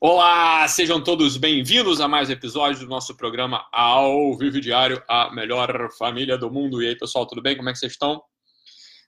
[0.00, 5.34] Olá, sejam todos bem-vindos a mais um episódio do nosso programa Ao Vivo Diário, a
[5.34, 6.80] melhor família do mundo.
[6.80, 7.56] E aí, pessoal, tudo bem?
[7.56, 8.22] Como é que vocês estão?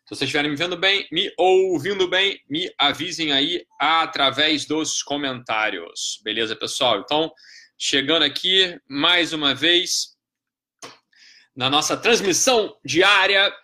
[0.04, 6.20] Se vocês estiverem me vendo bem, me ouvindo bem, me avisem aí através dos comentários.
[6.24, 6.98] Beleza, pessoal?
[6.98, 7.32] Então,
[7.78, 10.16] chegando aqui mais uma vez
[11.54, 13.54] na nossa transmissão diária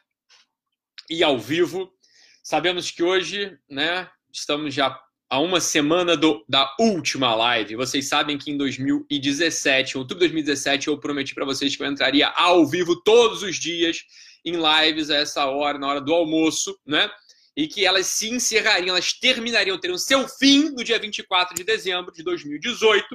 [1.11, 1.93] e ao vivo.
[2.41, 4.97] Sabemos que hoje, né, estamos já
[5.29, 7.77] a uma semana do, da última live.
[7.77, 12.29] Vocês sabem que em 2017, outubro de 2017, eu prometi para vocês que eu entraria
[12.29, 14.05] ao vivo todos os dias
[14.45, 17.11] em lives a essa hora, na hora do almoço, né?
[17.57, 22.13] E que elas se encerrariam, elas terminariam, teriam seu fim no dia 24 de dezembro
[22.13, 23.07] de 2018.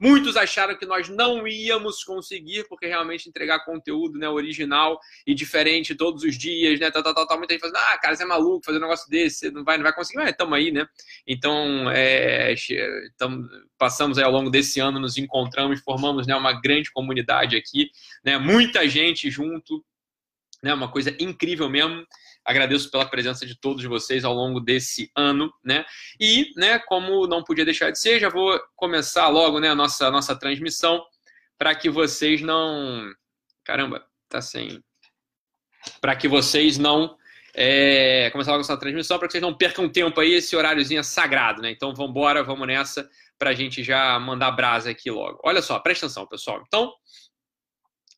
[0.00, 5.94] Muitos acharam que nós não íamos conseguir, porque realmente entregar conteúdo né, original e diferente
[5.94, 6.90] todos os dias, né?
[6.90, 7.38] Tal, tal, tal.
[7.38, 9.76] Muita gente falando, ah, cara, você é maluco fazer um negócio desse, você não vai,
[9.76, 10.86] não vai conseguir, mas estamos aí, né?
[11.24, 12.54] Então, é,
[13.16, 17.90] tamo, passamos aí ao longo desse ano, nos encontramos, formamos né, uma grande comunidade aqui,
[18.24, 18.38] né?
[18.38, 19.84] Muita gente junto,
[20.60, 20.74] né?
[20.74, 22.04] Uma coisa incrível mesmo.
[22.44, 25.84] Agradeço pela presença de todos vocês ao longo desse ano, né?
[26.20, 30.08] E, né, como não podia deixar de ser, já vou começar logo, né, a nossa,
[30.08, 31.02] a nossa transmissão
[31.58, 33.10] para que vocês não.
[33.64, 34.82] Caramba, tá sem.
[36.00, 37.16] Para que vocês não.
[37.54, 38.28] É...
[38.30, 41.62] Começar logo essa transmissão, para que vocês não percam tempo aí, esse horáriozinho é sagrado,
[41.62, 41.70] né?
[41.70, 45.40] Então vamos embora, vamos nessa, para a gente já mandar brasa aqui logo.
[45.44, 46.62] Olha só, presta atenção, pessoal.
[46.66, 46.92] Então,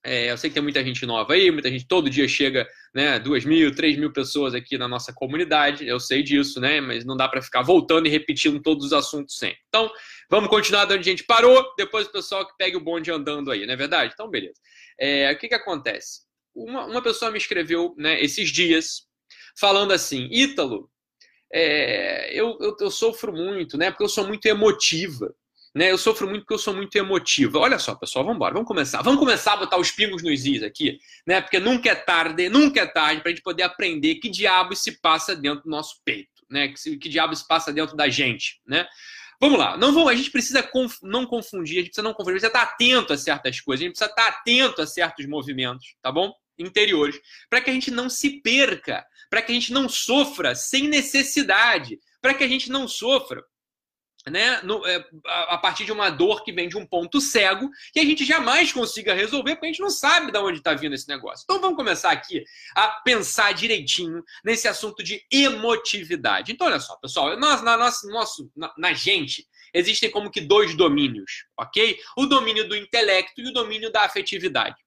[0.07, 3.19] é, eu sei que tem muita gente nova aí, muita gente todo dia chega, né,
[3.19, 7.17] duas mil, três mil pessoas aqui na nossa comunidade, eu sei disso, né, mas não
[7.17, 9.59] dá para ficar voltando e repetindo todos os assuntos sempre.
[9.69, 9.91] Então,
[10.31, 13.51] vamos continuar de onde a gente parou, depois o pessoal que pegue o bonde andando
[13.51, 14.13] aí, não é verdade?
[14.15, 14.61] Então, beleza.
[14.99, 16.21] É, o que que acontece?
[16.55, 19.09] Uma, uma pessoa me escreveu, né, esses dias,
[19.59, 20.89] falando assim, Ítalo,
[21.53, 25.35] é, eu, eu, eu sofro muito, né, porque eu sou muito emotiva.
[25.77, 25.91] Né?
[25.91, 27.59] Eu sofro muito porque eu sou muito emotiva.
[27.59, 29.03] Olha só, pessoal, vamos embora, vamos começar.
[29.03, 31.43] Vamos começar a botar os pingos nos is aqui, né?
[31.43, 34.99] Porque nunca é tarde, nunca é tarde para a gente poder aprender que diabo se
[35.03, 36.69] passa dentro do nosso peito, né?
[36.69, 38.87] Que, que diabo se passa dentro da gente, né?
[39.39, 42.37] Vamos lá, não vamos, a gente precisa conf, não confundir, a gente precisa não confundir,
[42.37, 45.27] a gente precisa estar atento a certas coisas, a gente precisa estar atento a certos
[45.27, 46.33] movimentos, tá bom?
[46.59, 47.21] Interiores,
[47.51, 51.99] para que a gente não se perca, para que a gente não sofra sem necessidade,
[52.23, 53.45] para que a gente não sofra
[54.29, 55.05] né, no, é,
[55.49, 58.73] a partir de uma dor que vem de um ponto cego que a gente jamais
[58.73, 61.45] consiga resolver, porque a gente não sabe de onde está vindo esse negócio.
[61.45, 62.43] Então vamos começar aqui
[62.75, 66.53] a pensar direitinho nesse assunto de emotividade.
[66.53, 70.75] Então, olha só, pessoal, nós, na, nossa, nosso, na, na gente existem como que dois
[70.75, 71.99] domínios, ok?
[72.17, 74.86] O domínio do intelecto e o domínio da afetividade.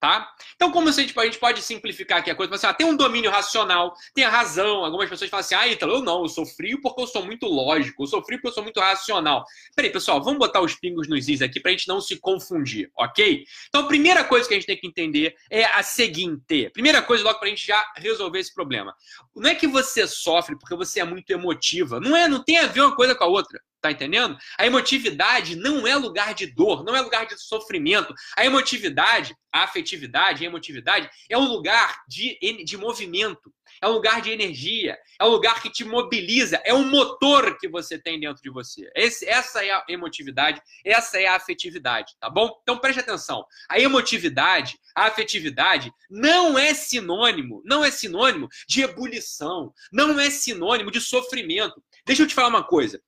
[0.00, 0.32] Tá?
[0.54, 2.54] Então, como a gente, a gente pode simplificar aqui a coisa?
[2.54, 4.84] Assim, ah, tem um domínio racional, tem a razão.
[4.84, 7.46] Algumas pessoas falam assim: ah, Ítalo, eu não, eu sou frio porque eu sou muito
[7.46, 9.44] lógico, eu sou frio porque eu sou muito racional.
[9.74, 12.88] Peraí, pessoal, vamos botar os pingos nos is aqui para a gente não se confundir,
[12.96, 13.44] ok?
[13.68, 17.24] Então, a primeira coisa que a gente tem que entender é a seguinte: primeira coisa,
[17.24, 18.94] logo para a gente já resolver esse problema.
[19.34, 22.66] Não é que você sofre porque você é muito emotiva, não é, não tem a
[22.68, 23.60] ver uma coisa com a outra.
[23.80, 24.36] Tá entendendo?
[24.58, 28.12] A emotividade não é lugar de dor, não é lugar de sofrimento.
[28.36, 34.20] A emotividade, a afetividade, a emotividade é um lugar de, de movimento, é um lugar
[34.20, 38.42] de energia, é um lugar que te mobiliza, é um motor que você tem dentro
[38.42, 38.90] de você.
[38.96, 42.50] Esse, essa é a emotividade, essa é a afetividade, tá bom?
[42.62, 43.46] Então preste atenção.
[43.68, 50.90] A emotividade, a afetividade não é sinônimo, não é sinônimo de ebulição, não é sinônimo
[50.90, 51.80] de sofrimento.
[52.04, 53.00] Deixa eu te falar uma coisa.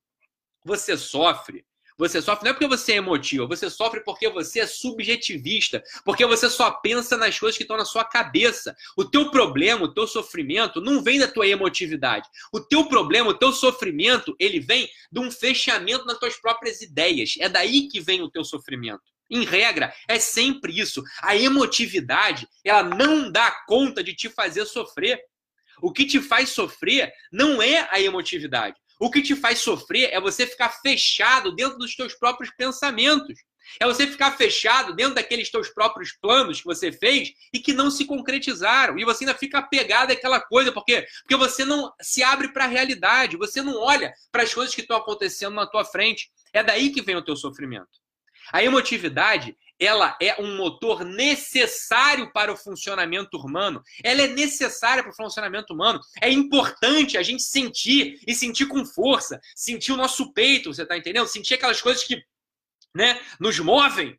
[0.65, 1.65] Você sofre.
[2.01, 6.25] Você sofre não é porque você é emotivo, você sofre porque você é subjetivista, porque
[6.25, 8.75] você só pensa nas coisas que estão na sua cabeça.
[8.97, 12.27] O teu problema, o teu sofrimento não vem da tua emotividade.
[12.51, 17.35] O teu problema, o teu sofrimento, ele vem de um fechamento nas tuas próprias ideias.
[17.39, 19.03] É daí que vem o teu sofrimento.
[19.29, 21.05] Em regra, é sempre isso.
[21.21, 25.21] A emotividade, ela não dá conta de te fazer sofrer.
[25.83, 28.77] O que te faz sofrer não é a emotividade.
[29.01, 33.41] O que te faz sofrer é você ficar fechado dentro dos teus próprios pensamentos.
[33.81, 37.91] É você ficar fechado dentro daqueles teus próprios planos que você fez e que não
[37.91, 38.99] se concretizaram.
[38.99, 42.69] E você ainda fica apegado àquela coisa, porque, porque você não se abre para a
[42.69, 46.31] realidade, você não olha para as coisas que estão acontecendo na tua frente.
[46.53, 47.89] É daí que vem o teu sofrimento.
[48.53, 53.83] A emotividade ela é um motor necessário para o funcionamento humano.
[54.05, 56.01] Ela é necessária para o funcionamento humano.
[56.21, 60.97] É importante a gente sentir e sentir com força, sentir o nosso peito, você está
[60.97, 61.27] entendendo?
[61.27, 62.23] Sentir aquelas coisas que
[62.95, 64.19] né, nos movem.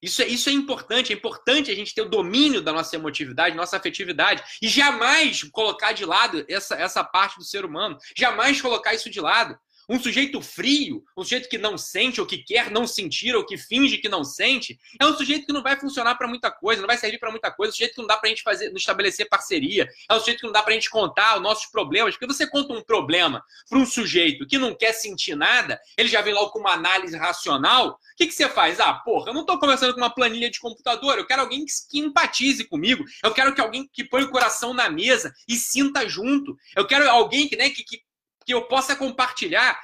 [0.00, 3.56] Isso é, isso é importante, é importante a gente ter o domínio da nossa emotividade,
[3.56, 8.94] nossa afetividade, e jamais colocar de lado essa, essa parte do ser humano, jamais colocar
[8.94, 9.58] isso de lado.
[9.88, 13.56] Um sujeito frio, um sujeito que não sente, ou que quer não sentir, ou que
[13.56, 16.88] finge que não sente, é um sujeito que não vai funcionar para muita coisa, não
[16.88, 18.72] vai servir para muita coisa, é um sujeito que não dá para a gente fazer,
[18.74, 22.14] estabelecer parceria, é um sujeito que não dá para a gente contar os nossos problemas,
[22.14, 26.20] porque você conta um problema para um sujeito que não quer sentir nada, ele já
[26.20, 28.80] vem logo com uma análise racional, o que, que você faz?
[28.80, 31.72] Ah, porra, eu não estou conversando com uma planilha de computador, eu quero alguém que,
[31.90, 36.08] que empatize comigo, eu quero que alguém que põe o coração na mesa e sinta
[36.08, 38.05] junto, eu quero alguém que, né, que, que
[38.46, 39.78] que eu possa compartilhar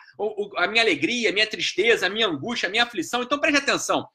[0.57, 3.23] a minha alegria, a minha tristeza, a minha angústia, a minha aflição.
[3.23, 4.07] Então preste atenção.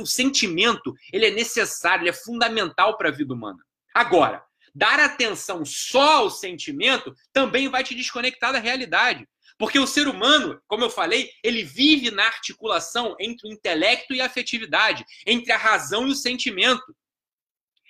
[0.00, 3.58] O sentimento ele é necessário, ele é fundamental para a vida humana.
[3.92, 4.42] Agora,
[4.74, 9.28] dar atenção só ao sentimento também vai te desconectar da realidade.
[9.58, 14.20] Porque o ser humano, como eu falei, ele vive na articulação entre o intelecto e
[14.20, 16.94] a afetividade, entre a razão e o sentimento.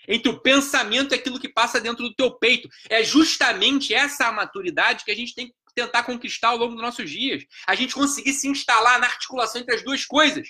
[0.08, 2.66] Entre o pensamento e aquilo que passa dentro do teu peito.
[2.88, 7.44] É justamente essa maturidade que a gente tem tentar conquistar ao longo dos nossos dias.
[7.66, 10.48] A gente conseguir se instalar na articulação entre as duas coisas.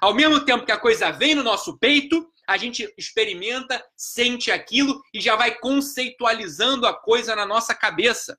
[0.00, 5.00] Ao mesmo tempo que a coisa vem no nosso peito, a gente experimenta, sente aquilo
[5.12, 8.38] e já vai conceitualizando a coisa na nossa cabeça.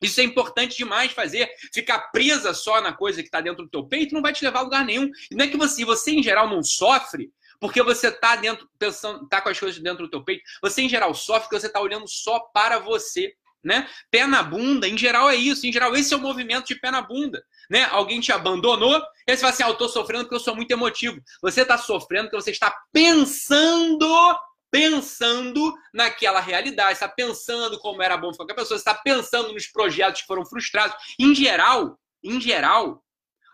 [0.00, 1.48] Isso é importante demais fazer.
[1.72, 4.60] Ficar presa só na coisa que está dentro do teu peito não vai te levar
[4.60, 5.08] a lugar nenhum.
[5.30, 9.28] E não é que você, você em geral não sofre porque você está dentro pensando,
[9.28, 10.42] tá com as coisas dentro do teu peito.
[10.62, 13.32] Você em geral sofre porque você está olhando só para você
[13.64, 13.88] né?
[14.10, 15.66] Pé na bunda, em geral é isso.
[15.66, 17.42] Em geral, esse é o movimento de pé na bunda.
[17.70, 17.84] Né?
[17.84, 20.70] Alguém te abandonou, e você fala assim: ah, eu estou sofrendo porque eu sou muito
[20.70, 21.20] emotivo.
[21.40, 24.38] Você está sofrendo porque você está pensando,
[24.70, 29.66] pensando naquela realidade, está pensando como era bom ficar com a pessoa, está pensando nos
[29.66, 30.96] projetos que foram frustrados.
[31.18, 33.02] Em geral, em geral,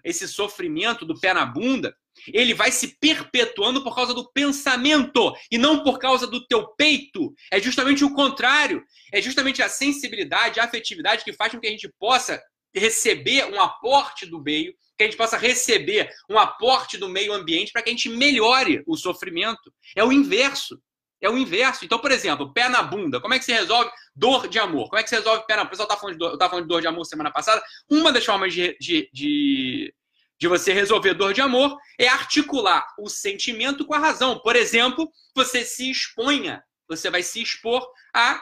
[0.05, 1.95] esse sofrimento do pé na bunda
[2.27, 7.33] ele vai se perpetuando por causa do pensamento e não por causa do teu peito.
[7.51, 8.83] É justamente o contrário.
[9.13, 12.41] É justamente a sensibilidade, a afetividade que faz com que a gente possa
[12.75, 17.73] receber um aporte do meio, que a gente possa receber um aporte do meio ambiente
[17.73, 19.73] para que a gente melhore o sofrimento.
[19.97, 20.81] É o inverso.
[21.21, 21.85] É o inverso.
[21.85, 23.21] Então, por exemplo, pé na bunda.
[23.21, 24.89] Como é que se resolve dor de amor?
[24.89, 25.69] Como é que se resolve pé na bunda?
[25.69, 27.63] O pessoal tá falando eu estava falando de dor de amor semana passada.
[27.91, 29.95] Uma das formas de, de, de
[30.39, 34.39] de você resolver dor de amor é articular o sentimento com a razão.
[34.39, 38.41] Por exemplo, você se exponha, você vai se expor a,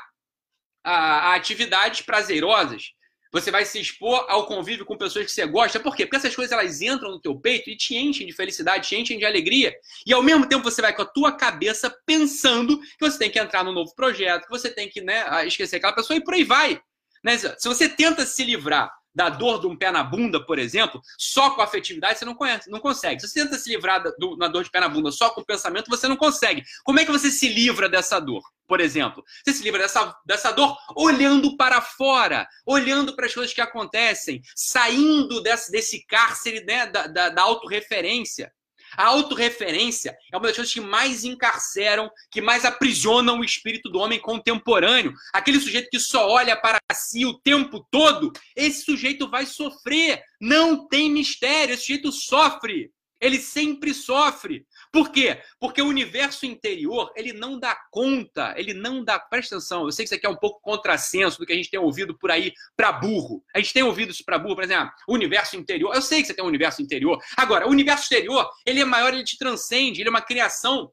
[0.84, 0.94] a,
[1.30, 2.92] a atividades prazerosas.
[3.32, 5.80] Você vai se expor ao convívio com pessoas que você gosta.
[5.80, 6.06] Por quê?
[6.06, 9.18] Porque essas coisas elas entram no teu peito e te enchem de felicidade, te enchem
[9.18, 9.74] de alegria.
[10.06, 13.38] E ao mesmo tempo você vai com a tua cabeça pensando que você tem que
[13.38, 16.44] entrar num novo projeto, que você tem que né, esquecer aquela pessoa e por aí
[16.44, 16.80] vai.
[17.22, 17.36] Né?
[17.36, 21.48] Se você tenta se livrar da dor de um pé na bunda, por exemplo, só
[21.52, 23.18] com afetividade, você não, conhece, não consegue.
[23.18, 25.88] Se você tenta se livrar do, na dor de pé na bunda só com pensamento,
[25.88, 26.62] você não consegue.
[26.84, 28.42] Como é que você se livra dessa dor?
[28.68, 33.54] Por exemplo, você se livra dessa, dessa dor olhando para fora, olhando para as coisas
[33.54, 38.52] que acontecem, saindo desse, desse cárcere né, da, da, da autorreferência.
[38.96, 43.98] A autorreferência é uma das coisas que mais encarceram, que mais aprisionam o espírito do
[43.98, 45.12] homem contemporâneo.
[45.32, 50.22] Aquele sujeito que só olha para si o tempo todo, esse sujeito vai sofrer.
[50.40, 52.90] Não tem mistério, esse sujeito sofre.
[53.20, 54.66] Ele sempre sofre.
[54.96, 55.42] Por quê?
[55.60, 59.18] Porque o universo interior, ele não dá conta, ele não dá.
[59.18, 61.68] Presta atenção, eu sei que isso aqui é um pouco contrassenso do que a gente
[61.68, 63.44] tem ouvido por aí para burro.
[63.54, 65.94] A gente tem ouvido isso para burro, por exemplo, o universo interior.
[65.94, 67.22] Eu sei que você tem um universo interior.
[67.36, 70.90] Agora, o universo exterior, ele é maior, ele te transcende, ele é uma criação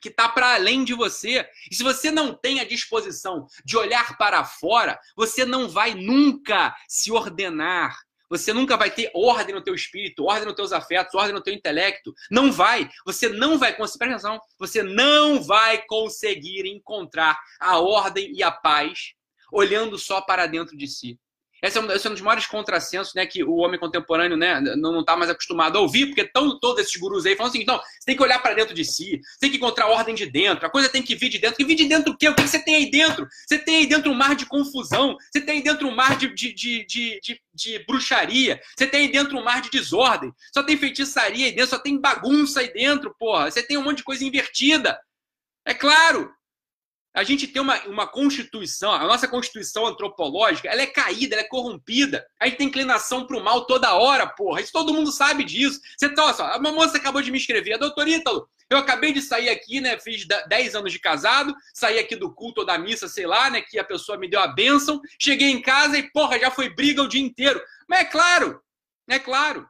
[0.00, 1.44] que está para além de você.
[1.68, 6.72] E se você não tem a disposição de olhar para fora, você não vai nunca
[6.86, 7.98] se ordenar,
[8.36, 11.54] você nunca vai ter ordem no teu espírito, ordem nos teus afetos, ordem no teu
[11.54, 12.12] intelecto.
[12.30, 12.90] Não vai.
[13.06, 13.98] Você não vai conseguir.
[13.98, 14.40] Presta atenção.
[14.58, 19.14] Você não vai conseguir encontrar a ordem e a paz
[19.52, 21.18] olhando só para dentro de si.
[21.64, 24.60] Esse é, um, esse é um dos maiores contrassensos né, que o homem contemporâneo né,
[24.76, 27.78] não está mais acostumado a ouvir, porque estão todos esses gurus aí falando assim: não,
[27.78, 30.66] você tem que olhar para dentro de si, você tem que encontrar ordem de dentro,
[30.66, 31.56] a coisa tem que vir de dentro.
[31.56, 32.28] Que vir de dentro o quê?
[32.28, 33.26] O que você tem aí dentro?
[33.48, 36.34] Você tem aí dentro um mar de confusão, você tem aí dentro um mar de,
[36.34, 40.76] de, de, de, de bruxaria, você tem aí dentro um mar de desordem, só tem
[40.76, 43.50] feitiçaria aí dentro, só tem bagunça aí dentro, porra.
[43.50, 45.00] Você tem um monte de coisa invertida.
[45.64, 46.30] É claro,
[47.14, 51.48] a gente tem uma, uma constituição, a nossa constituição antropológica, ela é caída, ela é
[51.48, 52.26] corrompida.
[52.40, 54.60] A gente tem inclinação para o mal toda hora, porra.
[54.60, 55.80] Isso todo mundo sabe disso.
[55.96, 59.48] Você tá, só, uma moça acabou de me escrever, doutor Ítalo, eu acabei de sair
[59.48, 59.96] aqui, né?
[59.98, 63.60] Fiz 10 anos de casado, saí aqui do culto ou da missa, sei lá, né?
[63.60, 65.00] Que a pessoa me deu a bênção.
[65.20, 67.62] Cheguei em casa e, porra, já foi briga o dia inteiro.
[67.88, 68.60] Mas é claro,
[69.08, 69.68] é claro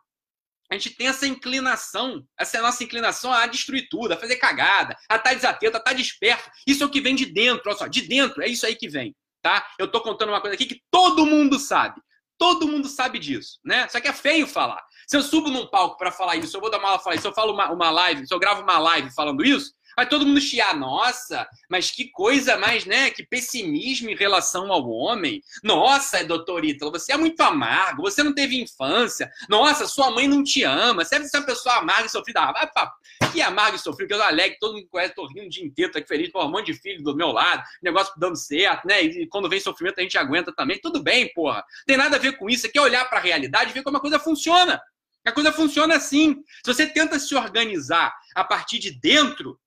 [0.70, 4.96] a gente tem essa inclinação, essa é nossa inclinação a destruir tudo, a fazer cagada,
[5.08, 6.50] a estar tá desatento, a estar tá desperto.
[6.66, 8.88] Isso é o que vem de dentro, olha só, de dentro, é isso aí que
[8.88, 9.66] vem, tá?
[9.78, 12.00] Eu tô contando uma coisa aqui que todo mundo sabe.
[12.36, 13.86] Todo mundo sabe disso, né?
[13.88, 14.82] Só que é feio falar.
[15.06, 17.26] Se eu subo num palco para falar isso, eu vou dar uma aula falar isso,
[17.28, 20.40] eu falo uma, uma live, se eu gravo uma live falando isso, vai todo mundo
[20.40, 20.76] chiar.
[20.76, 23.10] Nossa, mas que coisa mais, né?
[23.10, 25.42] Que pessimismo em relação ao homem.
[25.62, 29.30] Nossa, doutor Ítalo, você é muito amargo, você não teve infância.
[29.48, 31.04] Nossa, sua mãe não te ama.
[31.04, 32.40] Você deve ser uma pessoa amarga e sofrida.
[32.40, 32.92] Ah, pra...
[33.32, 35.92] Que amargo e sofrido, que eu alegre, todo mundo conhece, tô rindo o dia inteiro,
[35.92, 39.02] tá feliz, pô, um monte de filho do meu lado, negócio dando certo, né?
[39.02, 40.80] E quando vem sofrimento a gente aguenta também.
[40.80, 41.64] Tudo bem, porra.
[41.86, 42.62] Tem nada a ver com isso.
[42.62, 44.80] Você quer olhar para a realidade e ver como a coisa funciona.
[45.24, 46.36] A coisa funciona assim.
[46.64, 49.58] Se você tenta se organizar a partir de dentro,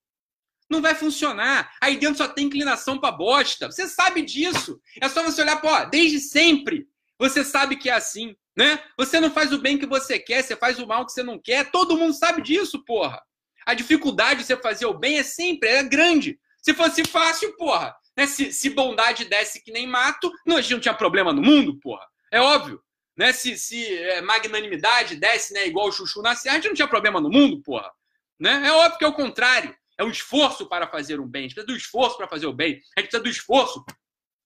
[0.70, 1.72] não vai funcionar.
[1.82, 3.72] Aí dentro só tem inclinação para bosta.
[3.72, 4.80] Você sabe disso.
[5.02, 6.88] É só você olhar, pô, desde sempre.
[7.20, 8.80] Você sabe que é assim, né?
[8.98, 11.40] Você não faz o bem que você quer, você faz o mal que você não
[11.40, 11.72] quer.
[11.72, 13.22] Todo mundo sabe disso, porra.
[13.66, 16.40] A dificuldade de você fazer o bem é sempre, é grande.
[16.62, 17.96] Se fosse fácil, porra.
[18.16, 18.26] Né?
[18.28, 21.80] Se, se bondade desse que nem mato, não, a gente não tinha problema no mundo,
[21.80, 22.06] porra.
[22.32, 22.82] É óbvio.
[23.16, 23.32] Né?
[23.32, 27.22] Se, se é, magnanimidade desse né, igual o Chuchu nascer, a gente não tinha problema
[27.22, 27.92] no mundo, porra.
[28.40, 28.64] Né?
[28.66, 29.76] É óbvio que é o contrário.
[29.98, 31.42] É um esforço para fazer um bem.
[31.42, 32.80] A gente precisa do esforço para fazer o bem.
[32.96, 33.86] A gente precisa do esforço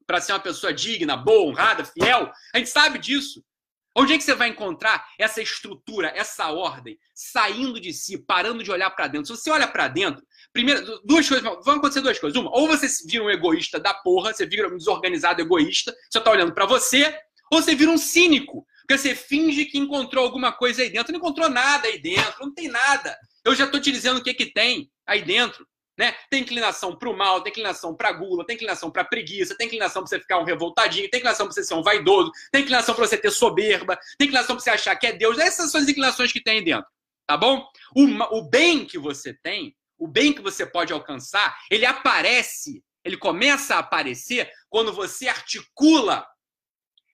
[0.08, 2.32] para ser uma pessoa digna, boa, honrada, fiel.
[2.54, 3.44] A gente sabe disso.
[3.96, 8.72] Onde é que você vai encontrar essa estrutura, essa ordem, saindo de si, parando de
[8.72, 9.28] olhar para dentro?
[9.28, 12.40] Se você olha para dentro, primeiro, duas coisas, vão acontecer duas coisas.
[12.40, 16.32] Uma, ou você vira um egoísta da porra, você vira um desorganizado egoísta, você tá
[16.32, 17.14] olhando para você,
[17.52, 21.20] ou você vira um cínico, porque você finge que encontrou alguma coisa aí dentro, não
[21.20, 23.18] encontrou nada aí dentro, não tem nada.
[23.44, 25.68] Eu já tô te dizendo o que que tem aí dentro.
[25.98, 26.16] Né?
[26.30, 30.02] Tem inclinação para o mal, tem inclinação para gula, tem inclinação para preguiça, tem inclinação
[30.02, 33.06] para você ficar um revoltadinho, tem inclinação para você ser um vaidoso, tem inclinação para
[33.06, 35.38] você ter soberba, tem inclinação para você achar que é Deus.
[35.38, 36.90] Essas são as inclinações que tem aí dentro,
[37.28, 37.68] tá bom?
[37.96, 43.18] O, o bem que você tem, o bem que você pode alcançar, ele aparece, ele
[43.18, 46.26] começa a aparecer quando você articula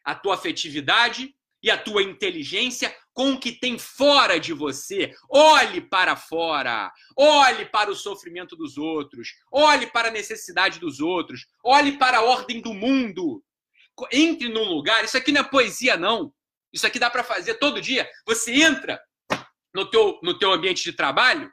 [0.06, 5.12] a tua afetividade e a tua inteligência com o que tem fora de você.
[5.28, 6.94] Olhe para fora.
[7.18, 9.30] Olhe para o sofrimento dos outros.
[9.52, 11.48] Olhe para a necessidade dos outros.
[11.64, 13.44] Olhe para a ordem do mundo.
[14.12, 15.04] Entre num lugar.
[15.04, 16.32] Isso aqui não é poesia, não.
[16.72, 18.08] Isso aqui dá para fazer todo dia.
[18.28, 19.02] Você entra
[19.74, 21.52] no teu, no teu ambiente de trabalho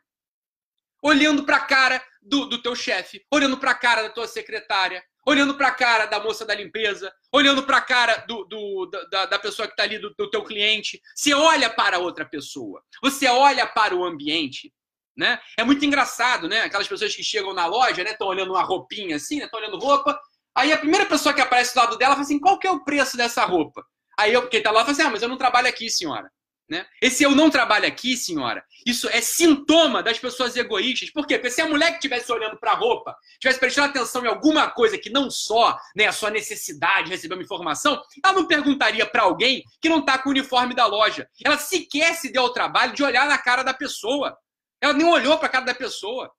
[1.03, 5.03] olhando para a cara do, do teu chefe, olhando para a cara da tua secretária,
[5.27, 9.27] olhando para a cara da moça da limpeza, olhando para a cara do, do, da,
[9.27, 11.01] da, pessoa que está ali, do, do teu cliente.
[11.15, 14.73] Você olha para outra pessoa, você olha para o ambiente.
[15.17, 15.39] Né?
[15.57, 16.63] É muito engraçado, né?
[16.63, 18.11] Aquelas pessoas que chegam na loja, né?
[18.11, 19.45] Estão olhando uma roupinha assim, né?
[19.45, 20.19] Estão olhando roupa.
[20.57, 22.83] Aí a primeira pessoa que aparece do lado dela fala assim: qual que é o
[22.83, 23.87] preço dessa roupa?
[24.19, 26.29] Aí eu, quem está lá, fala assim: ah, mas eu não trabalho aqui, senhora.
[26.67, 26.87] Né?
[27.01, 31.11] Esse eu não trabalho aqui, senhora, isso é sintoma das pessoas egoístas.
[31.11, 31.37] Por quê?
[31.37, 34.71] Porque se a mulher que estivesse olhando para a roupa, estivesse prestando atenção em alguma
[34.71, 39.05] coisa que não só né, a sua necessidade de receber uma informação, ela não perguntaria
[39.05, 41.29] para alguém que não está com o uniforme da loja.
[41.45, 44.35] Ela sequer se deu ao trabalho de olhar na cara da pessoa.
[44.81, 46.33] Ela nem olhou para a cara da pessoa.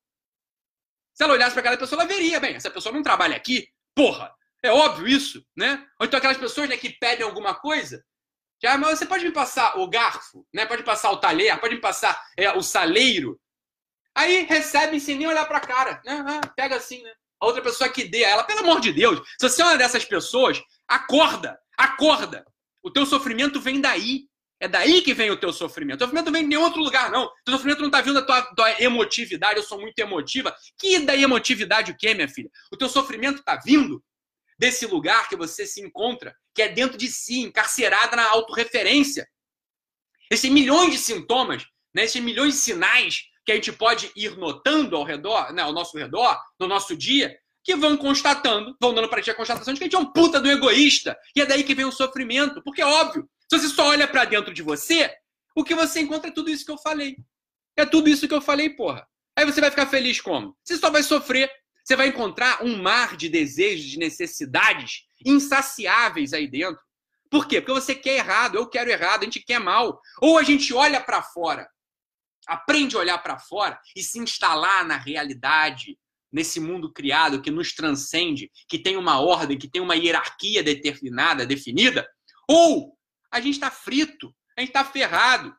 [1.14, 3.36] Se ela olhasse para a cara da pessoa, ela veria, bem, essa pessoa não trabalha
[3.36, 4.34] aqui, porra.
[4.64, 5.86] É óbvio isso, né?
[6.00, 8.04] Ou então aquelas pessoas né, que pedem alguma coisa
[8.62, 10.66] já, mas você pode me passar o garfo, né?
[10.66, 13.40] Pode passar o talher, pode me passar é, o saleiro.
[14.16, 16.24] Aí recebe sem nem olhar para a cara, né?
[16.26, 17.12] Ah, pega assim, né?
[17.40, 19.78] A outra pessoa que dê a ela, pelo amor de Deus, se você é uma
[19.78, 22.46] dessas pessoas, acorda, acorda.
[22.82, 24.28] O teu sofrimento vem daí.
[24.58, 25.98] É daí que vem o teu sofrimento.
[25.98, 27.26] O sofrimento vem de nenhum outro lugar, não.
[27.26, 30.56] O teu sofrimento não está vindo da tua, tua, emotividade, eu sou muito emotiva.
[30.80, 32.50] Que da emotividade o quê, minha filha?
[32.72, 34.02] O teu sofrimento está vindo
[34.58, 39.28] desse lugar que você se encontra, que é dentro de si, encarcerada na autorreferência.
[40.32, 44.96] Esses milhões de sintomas, né, esses milhões de sinais que a gente pode ir notando
[44.96, 49.22] ao redor, né, ao nosso redor, no nosso dia, que vão constatando, vão dando para
[49.22, 51.18] ti a constatação de que a gente é um puta do egoísta.
[51.36, 52.62] E é daí que vem o sofrimento.
[52.64, 55.12] Porque é óbvio, se você só olha para dentro de você,
[55.56, 57.18] o que você encontra é tudo isso que eu falei.
[57.76, 59.08] É tudo isso que eu falei, porra.
[59.36, 60.56] Aí você vai ficar feliz como?
[60.64, 61.52] Você só vai sofrer
[61.86, 66.82] você vai encontrar um mar de desejos, de necessidades insaciáveis aí dentro.
[67.30, 67.62] Por quê?
[67.62, 70.02] Porque você quer errado, eu quero errado, a gente quer mal.
[70.20, 71.70] Ou a gente olha para fora,
[72.48, 75.96] aprende a olhar para fora e se instalar na realidade,
[76.32, 81.46] nesse mundo criado que nos transcende, que tem uma ordem, que tem uma hierarquia determinada,
[81.46, 82.08] definida.
[82.50, 82.98] Ou
[83.32, 85.56] a gente está frito, a gente está ferrado.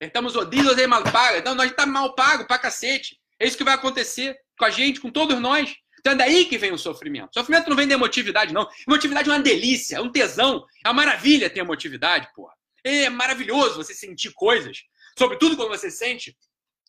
[0.00, 1.38] Estamos odiados e mal pagos.
[1.38, 3.20] Então, nós estamos tá mal pagos para cacete.
[3.38, 5.74] É isso que vai acontecer com a gente, com todos nós.
[6.00, 7.30] Então é daí que vem o sofrimento.
[7.30, 8.68] O sofrimento não vem da emotividade, não.
[8.86, 10.66] Emotividade é uma delícia, é um tesão.
[10.84, 12.54] É uma maravilha ter emotividade, porra.
[12.84, 14.84] É maravilhoso você sentir coisas.
[15.18, 16.36] Sobretudo quando você sente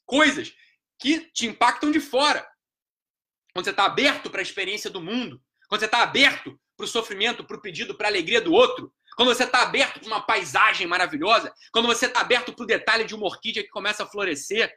[0.05, 0.53] coisas
[0.99, 2.45] que te impactam de fora.
[3.53, 5.41] Quando você está aberto para a experiência do mundo.
[5.69, 8.93] Quando você está aberto para o sofrimento, para o pedido, para a alegria do outro.
[9.15, 13.05] quando você está aberto para uma paisagem maravilhosa, quando você está aberto para o detalhe
[13.05, 14.69] de uma orquídea que começa a florescer,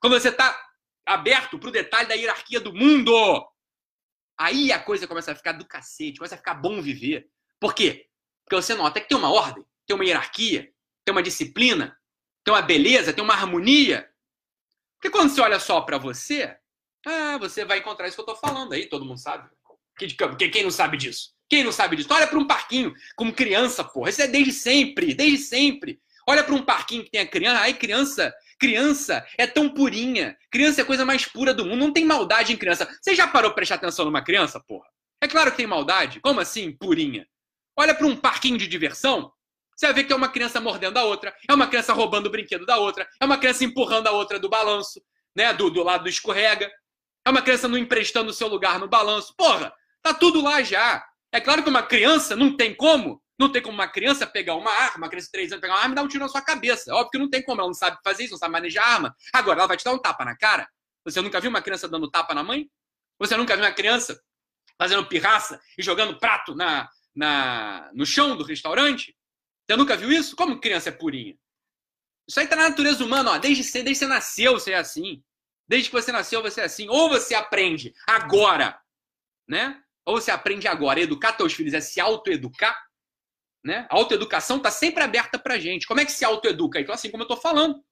[0.00, 0.65] quando você está
[1.06, 3.14] aberto para o detalhe da hierarquia do mundo,
[4.36, 7.30] aí a coisa começa a ficar do cacete, começa a ficar bom viver.
[7.60, 8.08] Por quê?
[8.44, 10.72] Porque você nota que tem uma ordem, tem uma hierarquia,
[11.04, 11.96] tem uma disciplina,
[12.44, 14.10] tem uma beleza, tem uma harmonia.
[14.98, 16.56] Porque quando você olha só para você,
[17.06, 19.48] ah, você vai encontrar isso que eu estou falando aí, todo mundo sabe.
[20.52, 21.34] Quem não sabe disso?
[21.48, 22.08] Quem não sabe disso?
[22.12, 24.10] Olha para um parquinho como criança, porra.
[24.10, 26.00] Isso é desde sempre, desde sempre.
[26.28, 27.60] Olha para um parquinho que tem a criança.
[27.60, 30.36] Ai, criança, criança é tão purinha.
[30.50, 31.78] Criança é a coisa mais pura do mundo.
[31.78, 32.88] Não tem maldade em criança.
[33.00, 34.88] Você já parou para prestar atenção numa criança, porra?
[35.20, 36.20] É claro que tem maldade.
[36.20, 37.26] Como assim, purinha?
[37.76, 39.32] Olha para um parquinho de diversão.
[39.76, 42.30] Você vai ver que é uma criança mordendo a outra, é uma criança roubando o
[42.30, 45.02] brinquedo da outra, é uma criança empurrando a outra do balanço,
[45.36, 45.52] né?
[45.52, 46.72] Do, do lado do escorrega.
[47.26, 49.34] É uma criança não emprestando o seu lugar no balanço.
[49.36, 51.04] Porra, tá tudo lá já.
[51.30, 53.20] É claro que uma criança não tem como.
[53.38, 55.80] Não tem como uma criança pegar uma arma, uma criança de 3 anos pegar uma
[55.82, 56.94] arma e dar um tiro na sua cabeça.
[56.94, 59.14] Óbvio que não tem como, ela não sabe fazer isso, não sabe manejar arma.
[59.32, 60.68] Agora, ela vai te dar um tapa na cara.
[61.04, 62.70] Você nunca viu uma criança dando tapa na mãe?
[63.18, 64.20] Você nunca viu uma criança
[64.78, 69.16] fazendo pirraça e jogando prato na, na, no chão do restaurante?
[69.66, 70.34] Você nunca viu isso?
[70.34, 71.36] Como criança é purinha?
[72.28, 73.38] Isso aí tá na natureza humana, ó.
[73.38, 75.22] Desde, desde que você nasceu, você é assim.
[75.68, 76.88] Desde que você nasceu, você é assim.
[76.88, 78.80] Ou você aprende agora,
[79.48, 79.80] né?
[80.04, 81.00] Ou você aprende agora.
[81.00, 82.76] Educar teus filhos é se autoeducar.
[83.66, 83.84] Né?
[83.90, 85.88] A autoeducação está sempre aberta para gente.
[85.88, 86.78] Como é que se autoeduca?
[86.78, 87.82] Então, assim como eu estou falando.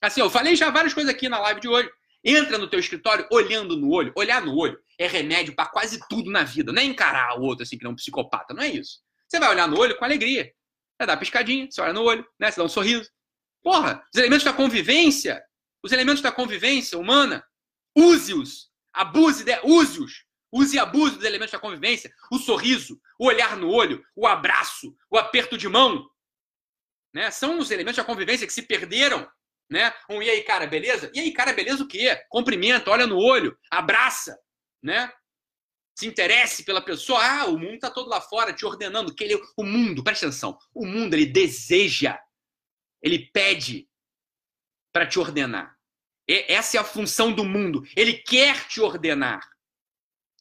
[0.00, 1.90] Assim, eu falei já várias coisas aqui na live de hoje.
[2.24, 4.10] Entra no teu escritório olhando no olho.
[4.16, 6.72] Olhar no olho é remédio para quase tudo na vida.
[6.72, 8.54] Não é encarar o outro assim que não é um psicopata.
[8.54, 9.00] Não é isso.
[9.28, 10.50] Você vai olhar no olho com alegria.
[10.98, 12.50] Vai dar uma piscadinha, você olha no olho, né?
[12.50, 13.10] Você dá um sorriso.
[13.62, 15.44] Porra, os elementos da convivência,
[15.84, 17.44] os elementos da convivência humana,
[17.94, 18.70] use-os.
[18.94, 20.24] Abuse, de, use-os.
[20.52, 22.12] Use e abuse dos elementos da convivência.
[22.30, 26.08] O sorriso, o olhar no olho, o abraço, o aperto de mão.
[27.12, 27.30] Né?
[27.30, 29.28] São os elementos da convivência que se perderam.
[29.70, 29.92] Né?
[30.08, 31.10] Um e aí, cara, beleza?
[31.14, 32.16] E aí, cara, beleza o quê?
[32.30, 34.38] Cumprimenta, olha no olho, abraça.
[34.82, 35.12] Né?
[35.98, 37.20] Se interesse pela pessoa.
[37.22, 39.14] Ah, o mundo está todo lá fora te ordenando.
[39.14, 40.56] Que ele, o mundo, presta atenção.
[40.74, 42.18] O mundo, ele deseja,
[43.02, 43.88] ele pede
[44.92, 45.76] para te ordenar.
[46.26, 47.82] Essa é a função do mundo.
[47.96, 49.40] Ele quer te ordenar.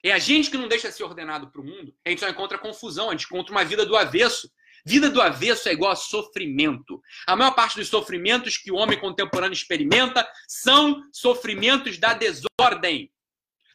[0.04, 1.94] É a gente que não deixa ser ordenado para o mundo.
[2.06, 4.50] A gente só encontra confusão, a gente encontra uma vida do avesso.
[4.86, 7.02] Vida do avesso é igual a sofrimento.
[7.28, 13.12] A maior parte dos sofrimentos que o homem contemporâneo experimenta são sofrimentos da desordem.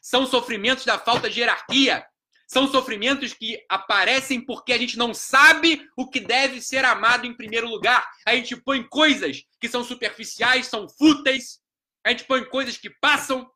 [0.01, 2.05] São sofrimentos da falta de hierarquia.
[2.47, 7.35] São sofrimentos que aparecem porque a gente não sabe o que deve ser amado em
[7.35, 8.07] primeiro lugar.
[8.25, 11.59] A gente põe coisas que são superficiais, são fúteis.
[12.03, 13.49] A gente põe coisas que passam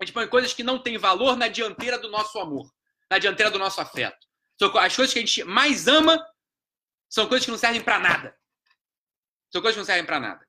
[0.00, 2.70] a gente põe coisas que não têm valor na dianteira do nosso amor,
[3.10, 4.26] na dianteira do nosso afeto.
[4.80, 6.24] As coisas que a gente mais ama
[7.08, 8.36] são coisas que não servem para nada.
[9.50, 10.46] São coisas que não servem para nada.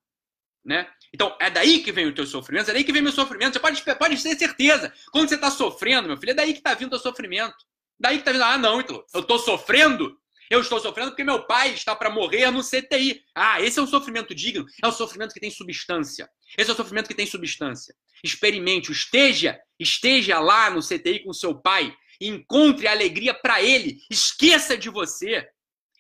[0.64, 0.90] Né?
[1.14, 3.54] Então, é daí que vem o teu sofrimento, é daí que vem meu sofrimento.
[3.54, 4.94] Você pode, pode ter certeza.
[5.12, 7.56] Quando você está sofrendo, meu filho, é daí que está vindo o teu sofrimento.
[8.00, 11.46] Daí que está vindo, ah, não, então, eu estou sofrendo eu estou sofrendo porque meu
[11.46, 13.22] pai está para morrer no CTI.
[13.36, 14.66] Ah, esse é um sofrimento digno.
[14.84, 16.30] É um sofrimento que tem substância.
[16.58, 17.94] Esse é um sofrimento que tem substância.
[18.24, 24.00] Experimente, esteja, esteja lá no CTI com seu pai encontre alegria para ele.
[24.10, 25.48] Esqueça de você.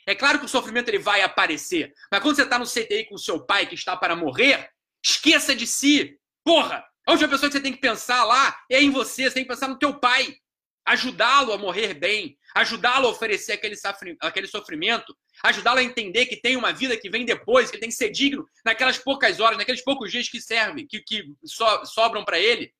[0.06, 3.18] É claro que o sofrimento ele vai aparecer, mas quando você está no CTI com
[3.18, 4.70] seu pai que está para morrer,
[5.04, 6.18] esqueça de si.
[6.46, 9.44] Porra, a última pessoa que você tem que pensar lá é em você, você tem
[9.44, 10.38] que pensar no teu pai
[10.88, 16.71] ajudá-lo a morrer bem, ajudá-lo a oferecer aquele, sofrimento, ajudá-lo a entender que tem uma
[16.71, 20.30] vida que vem depois, que tem que ser digno naquelas poucas horas, naqueles poucos dias
[20.30, 22.73] que servem, que, que so, sobram para ele,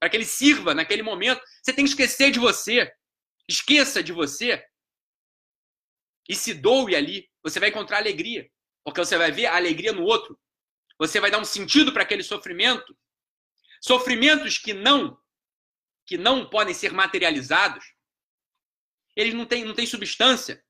[0.00, 1.40] para que ele sirva naquele momento.
[1.62, 2.92] Você tem que esquecer de você.
[3.48, 4.64] Esqueça de você
[6.28, 7.30] e se doe ali.
[7.42, 8.50] Você vai encontrar alegria,
[8.82, 10.38] porque você vai ver a alegria no outro.
[10.98, 12.96] Você vai dar um sentido para aquele sofrimento.
[13.80, 15.16] Sofrimentos que não
[16.06, 17.84] que não podem ser materializados,
[19.16, 20.62] eles não têm, não têm substância.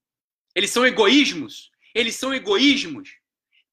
[0.54, 1.70] Eles são egoísmos.
[1.94, 3.10] Eles são egoísmos.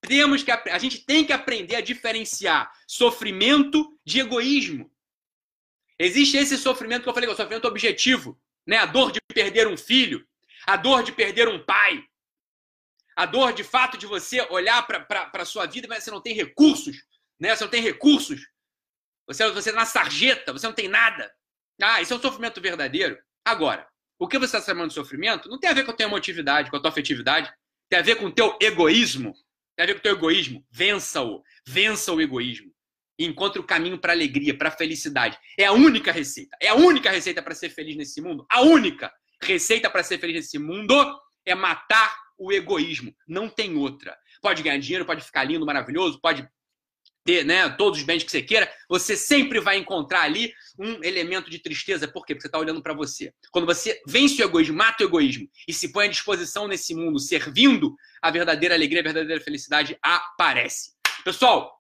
[0.02, 4.92] Temos que, a gente tem que aprender a diferenciar sofrimento de egoísmo.
[6.00, 8.78] Existe esse sofrimento que eu falei, que é o sofrimento objetivo, né?
[8.78, 10.28] A dor de perder um filho,
[10.66, 12.04] a dor de perder um pai,
[13.16, 16.34] a dor de fato de você olhar para a sua vida, mas você não tem
[16.34, 17.06] recursos,
[17.40, 17.56] né?
[17.56, 18.48] Você não tem recursos.
[19.28, 21.32] Você, você é na sarjeta, você não tem nada.
[21.82, 23.18] Ah, isso é um sofrimento verdadeiro.
[23.44, 23.88] Agora,
[24.20, 26.70] o que você está chamando de sofrimento não tem a ver com a tua emotividade,
[26.70, 27.52] com a tua afetividade.
[27.90, 29.34] Tem a ver com o teu egoísmo.
[29.76, 30.66] Tem a ver com o teu egoísmo.
[30.70, 31.42] Vença-o.
[31.68, 32.72] Vença o egoísmo.
[33.18, 35.38] E encontre o caminho para alegria, para felicidade.
[35.58, 36.56] É a única receita.
[36.62, 38.46] É a única receita para ser feliz nesse mundo.
[38.50, 40.94] A única receita para ser feliz nesse mundo
[41.46, 43.14] é matar o egoísmo.
[43.28, 44.18] Não tem outra.
[44.42, 46.48] Pode ganhar dinheiro, pode ficar lindo, maravilhoso, pode
[47.24, 51.50] ter né, todos os bens que você queira, você sempre vai encontrar ali um elemento
[51.50, 52.08] de tristeza.
[52.08, 52.34] Por quê?
[52.34, 53.34] Porque você está olhando para você.
[53.52, 57.20] Quando você vence o egoísmo, mata o egoísmo e se põe à disposição nesse mundo,
[57.20, 60.92] servindo, a verdadeira alegria, a verdadeira felicidade aparece.
[61.24, 61.72] Pessoal,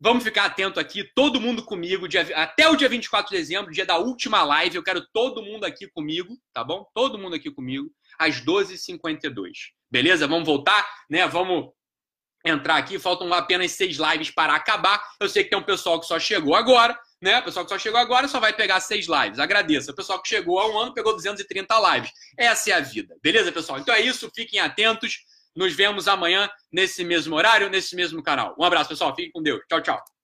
[0.00, 3.86] vamos ficar atento aqui, todo mundo comigo, dia, até o dia 24 de dezembro, dia
[3.86, 4.76] da última live.
[4.76, 6.86] Eu quero todo mundo aqui comigo, tá bom?
[6.94, 9.50] Todo mundo aqui comigo, às 12h52.
[9.90, 10.26] Beleza?
[10.26, 11.26] Vamos voltar, né?
[11.26, 11.72] Vamos
[12.44, 12.98] entrar aqui.
[12.98, 15.02] Faltam apenas seis lives para acabar.
[15.20, 17.38] Eu sei que tem um pessoal que só chegou agora, né?
[17.38, 19.38] O pessoal que só chegou agora só vai pegar seis lives.
[19.38, 19.90] Agradeço.
[19.90, 22.10] O pessoal que chegou há um ano pegou 230 lives.
[22.36, 23.16] Essa é a vida.
[23.22, 23.78] Beleza, pessoal?
[23.78, 24.30] Então é isso.
[24.34, 25.26] Fiquem atentos.
[25.56, 28.54] Nos vemos amanhã nesse mesmo horário, nesse mesmo canal.
[28.58, 29.14] Um abraço, pessoal.
[29.14, 29.60] Fiquem com Deus.
[29.68, 30.17] Tchau, tchau.